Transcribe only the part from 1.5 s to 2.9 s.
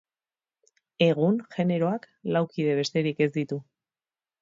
generoak lau kide